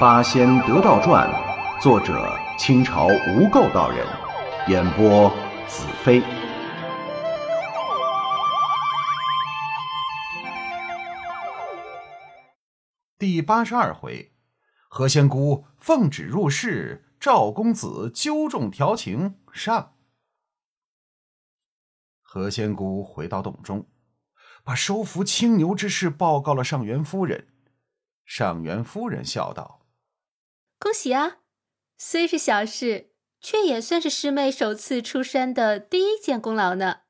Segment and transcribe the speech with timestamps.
[0.00, 1.28] 八仙得道传》，
[1.82, 4.06] 作者清朝无垢道人，
[4.66, 5.28] 演播
[5.68, 6.22] 子飞。
[13.18, 14.32] 第八十二回，
[14.88, 19.96] 何仙姑奉旨入室，赵公子纠众调情上。
[22.22, 23.86] 何仙姑回到洞中，
[24.64, 27.48] 把收服青牛之事报告了上元夫人。
[28.24, 29.79] 上元夫人笑道
[30.80, 31.40] ：“恭喜啊！
[31.98, 37.02] 虽是小事，却也算是师妹首次出山的第一件功劳呢。”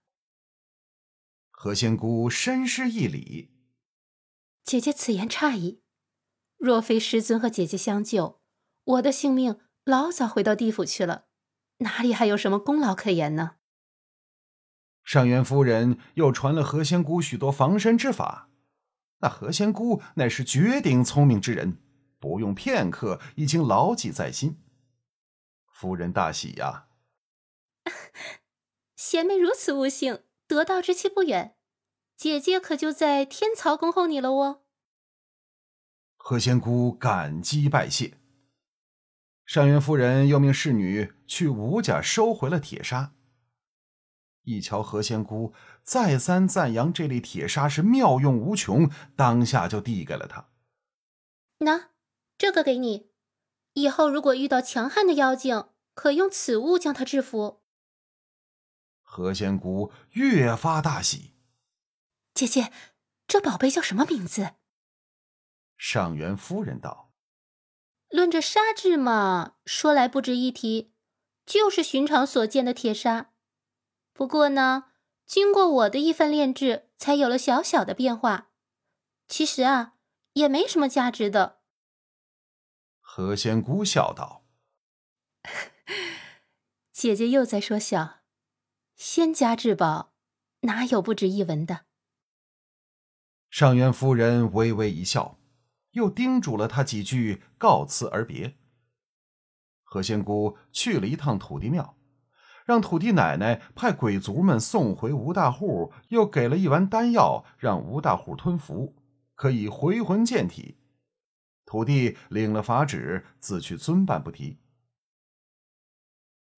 [1.52, 3.52] 何仙姑深施一礼
[4.64, 5.82] ：“姐姐此言差矣。
[6.56, 8.40] 若非师尊和姐姐相救，
[8.82, 11.26] 我的性命老早回到地府去了，
[11.78, 13.52] 哪里还有什么功劳可言呢？”
[15.04, 18.50] 上元夫人又传了何仙姑许多防身之法。
[19.20, 21.78] 那何仙姑乃是绝顶聪明之人，
[22.20, 24.62] 不用片刻，已经牢记在心。
[25.66, 26.86] 夫人大喜呀！
[28.94, 31.56] 贤妹如此悟性，得道之期不远。
[32.16, 34.60] 姐姐可就在天曹恭候你了哦。
[36.18, 38.18] 何仙姑感激拜谢。
[39.46, 43.14] 上元夫人又命侍女去吴家收回了铁砂。
[44.42, 50.50] 一瞧何仙姑再三赞扬这粒铁砂是妙用无穷，当下就递给了她。
[51.58, 51.89] 那
[52.40, 53.10] 这个给你，
[53.74, 57.60] 以后如果遇到强悍的妖精，可用此物将他制服。
[59.02, 61.34] 何仙姑越发大喜。
[62.32, 62.72] 姐姐，
[63.26, 64.52] 这宝贝叫什么名字？
[65.76, 67.12] 上元夫人道
[68.08, 70.94] ：“论这砂质嘛，说来不值一提，
[71.44, 73.34] 就是寻常所见的铁砂。”
[74.14, 74.92] 不过呢，
[75.26, 78.48] 经过我的一番炼制，才有了小小的变化。
[79.28, 79.96] 其实啊，
[80.32, 81.59] 也没什么价值的。
[83.12, 84.44] 何仙姑笑道
[86.92, 88.20] ：“姐姐又在说笑，
[88.94, 90.12] 仙家至宝
[90.60, 91.86] 哪有不值一文的？”
[93.50, 95.40] 上元夫人微微一笑，
[95.90, 98.56] 又叮嘱了他几句，告辞而别。
[99.82, 101.96] 何仙姑去了一趟土地庙。
[102.64, 108.94] 让土地奶奶派鬼卒们送回吴大户，又给了一丸丹药，让吴大户吞服，
[109.34, 110.76] 可以回魂健体。
[111.70, 114.58] 土地领了法旨，自去遵办不提。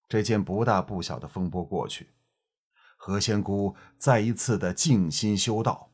[0.08, 2.08] 这件不大不小的风波过去，
[2.96, 5.92] 何仙姑再一次的静心修道，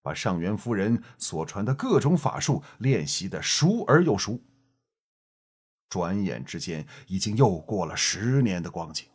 [0.00, 4.40] 把上元夫人所传的各种法术练习的熟而又熟。
[5.88, 9.08] 转眼之间，已经又过了十年的光景。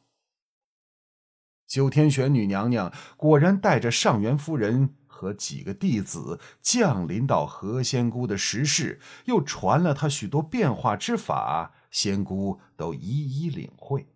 [1.66, 14.14] 九天玄女娘娘果然带着上元夫人和几个弟子降临到何仙姑的石室，又传了她许多变化之法，仙姑都一一领会。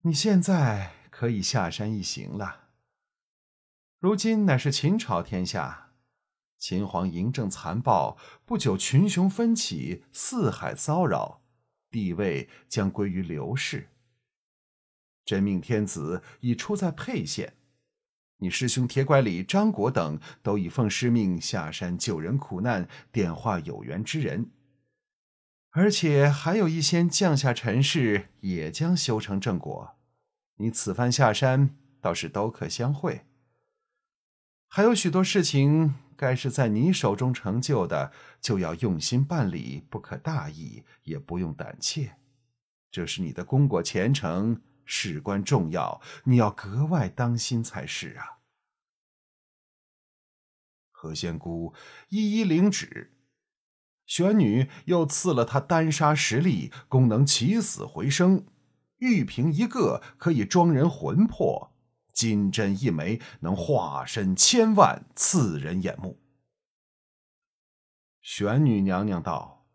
[0.00, 2.68] 你现在可以下山一行了。
[3.98, 5.82] 如今乃是秦朝天下。”
[6.56, 8.16] 秦皇嬴政残暴，
[8.46, 11.42] 不久群雄纷起，四海骚扰，
[11.90, 13.90] 帝位将归于刘氏。
[15.24, 17.54] 真命天子已出在沛县，
[18.38, 24.50] 你师兄铁拐李张果等都已奉师命下山救人苦难，点化有缘之人，
[25.70, 29.96] 而且还有一些降下尘世也将修成正果。
[30.56, 33.26] 你此番下山，倒是都可相会。
[34.68, 35.94] 还有许多事情。
[36.16, 42.12] 该是在你手中成就的，就要用心办理，不可大意，也不用胆怯。
[42.88, 48.38] 这是你的功过前程，事关重要，你要格外当心才是啊！
[50.90, 51.74] 何仙姑
[52.08, 53.12] 一一领旨，
[54.06, 58.46] 玄女又赐了他丹砂十粒，功能起死回生，
[58.98, 61.72] 玉瓶一个可以装人魂魄。
[62.12, 66.20] 金针一枚能化身千万，刺人眼目。
[68.22, 69.66] 玄女娘娘道：“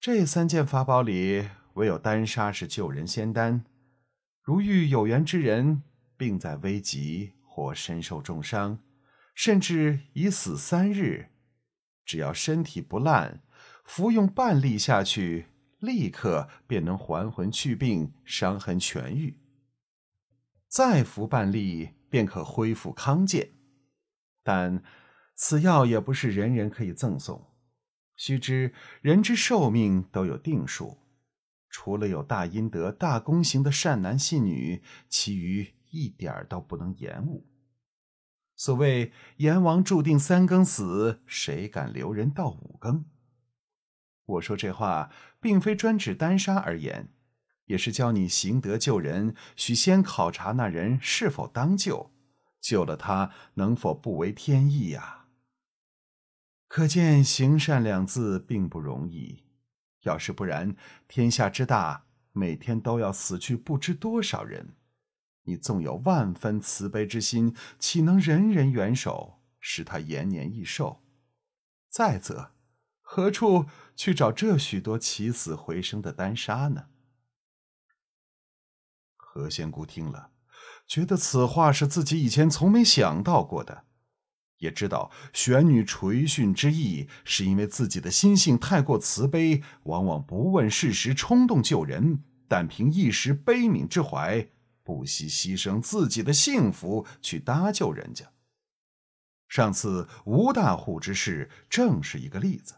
[0.00, 3.64] 这三件法宝里，唯有丹砂是救人仙丹。
[4.42, 5.82] 如遇有缘之人，
[6.16, 8.78] 病在危急或身受重伤，
[9.34, 11.30] 甚至已死三日，
[12.04, 13.42] 只要身体不烂，
[13.84, 15.46] 服用半粒下去，
[15.78, 19.38] 立刻便能还魂去病，伤痕痊愈。”
[20.68, 23.50] 再服半粒，便可恢复康健。
[24.42, 24.82] 但
[25.34, 27.52] 此药也不是人人可以赠送。
[28.16, 28.72] 须知
[29.02, 30.96] 人之寿命都有定数，
[31.78, 37.46] 除了有大阴德、大功行的善男信女，其余一点都不能延误。
[38.56, 43.04] 所谓“阎王注定三更死，谁敢留人到五更？”
[44.24, 47.10] 我说这话，并非专指丹砂而言，
[47.66, 52.10] 也是教你行德救人，须先考察那人是否当救，
[52.58, 55.26] 救了他能否不违天意呀？
[56.68, 59.42] 可见行善两字并不容易。
[60.06, 60.74] 要是不然，
[61.08, 64.74] 天下之大，每天都要死去不知多少人。
[65.42, 71.02] 你纵有万分慈悲之心，岂能人人援手，使他延年益寿？
[71.88, 72.52] 再则，
[73.00, 76.86] 何处去找这许多起死回生的丹砂呢？
[79.16, 80.30] 何仙姑听了，
[80.86, 83.85] 觉得此话是自己以前从没想到过的，
[84.58, 94.48] 也知道玄女垂训之意，是因为自己的心性太过慈悲，往往不问事实，冲动救人，但凭一时悲悯之怀。
[94.82, 98.32] 不惜牺牲自己的幸福去搭救人家。
[99.48, 102.76] 上次吴大户之事正是一个例子。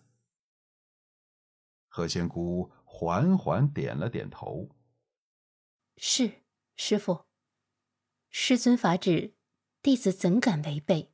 [1.86, 4.70] 何仙姑缓缓点了点头
[6.00, 6.44] ：“是
[6.76, 7.26] 师傅，
[8.30, 9.34] 师尊法旨，
[9.82, 11.12] 弟子怎敢违背？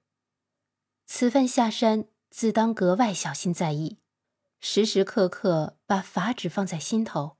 [1.06, 3.98] 此番下山，自当格外小心在意，
[4.60, 7.36] 时时刻刻把法旨放在心头。”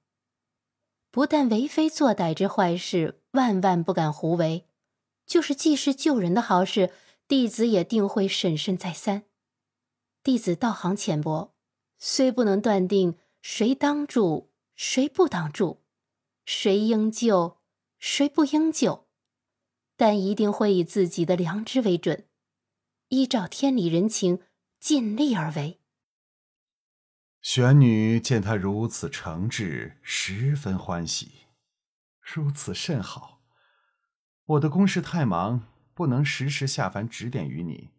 [1.11, 4.67] 不但为非作歹之坏事，万万不敢胡为；
[5.25, 6.91] 就是济世救人的好事，
[7.29, 9.23] 弟子也定会审慎再三。
[10.25, 11.55] 弟子道行浅薄，
[11.99, 15.85] 虽不能断定谁当助，谁不当助，
[16.45, 17.59] 谁应救，
[17.99, 19.07] 谁不应救，
[19.97, 22.27] 但一定会以自己的良知为准，
[23.15, 24.41] 依照天理人情，
[24.81, 25.79] 尽力而为。
[27.41, 31.47] 玄女见他如此诚挚，十分欢喜。
[32.21, 33.41] 如此甚好。
[34.47, 37.91] 我的公事太忙，不能时时下凡指点于你。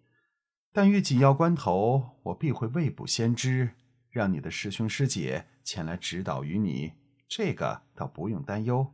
[0.74, 3.76] 但遇紧要关头，我必会未卜先知，
[4.10, 6.92] 让你的师兄师姐前来指导于你。
[7.30, 8.94] 这个倒不用担忧。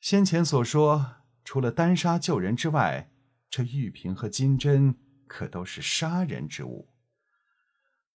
[0.00, 3.10] 先前所说，除了单杀救人之外，
[3.50, 4.94] 这玉瓶和金针
[5.26, 6.88] 可都是杀人之物。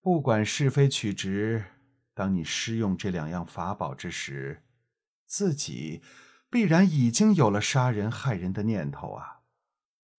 [0.01, 1.65] 不管是非曲直，
[2.13, 4.63] 当你施用这两样法宝之时，
[5.25, 6.03] 自己
[6.49, 9.41] 必然已经有了杀人害人的念头啊！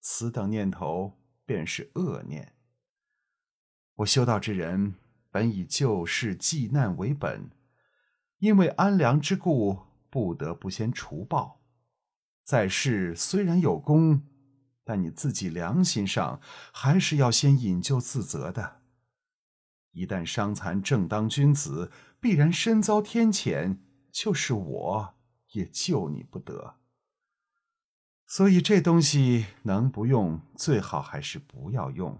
[0.00, 2.54] 此等念头便是恶念。
[3.96, 4.94] 我修道之人，
[5.30, 7.50] 本以救世济难为本，
[8.38, 11.60] 因为安良之故，不得不先除暴。
[12.42, 14.22] 在世虽然有功，
[14.84, 16.40] 但你自己良心上
[16.72, 18.82] 还是要先引咎自责的。
[19.92, 21.90] 一旦伤残正当君子，
[22.20, 23.78] 必然身遭天谴，
[24.12, 25.14] 就是我
[25.52, 26.76] 也救你不得。
[28.26, 32.18] 所以这东西能不用，最好还是不要用。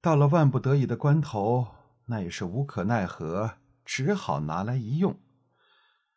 [0.00, 1.68] 到了万不得已的关头，
[2.06, 5.18] 那也是无可奈何，只好拿来一用。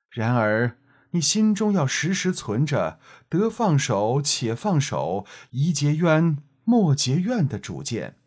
[0.09, 0.77] 然而
[1.11, 2.99] 你心中要时时存着
[3.29, 8.17] “得放手且放手，宜结冤莫结怨”的主见。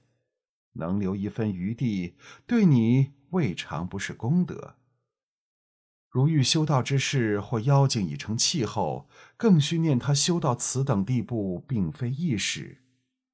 [0.75, 2.17] 能留一分余地，
[2.47, 4.77] 对你未尝不是功德。
[6.09, 12.83] 如遇修道之事或妖精已成气候，更须念他修到此等地步，并非易事。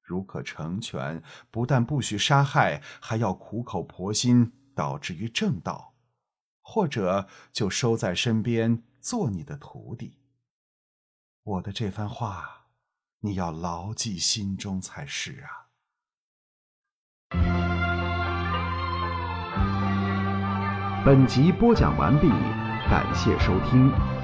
[0.01, 5.95] 如可成全，不但不许杀害，还要苦口婆心导致于正道，
[6.69, 10.19] 或者就收在身边做你的徒弟。
[11.43, 12.67] 我的这番话，
[13.21, 15.71] 你要牢记心中才是啊。
[21.05, 22.27] 本集播讲完毕，
[22.89, 24.16] 感谢收听。